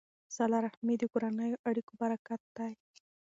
صله 0.35 0.57
رحمي 0.65 0.95
د 0.99 1.03
کورنیو 1.13 1.61
اړیکو 1.69 1.91
برکت 2.01 2.41
دی. 2.57 2.73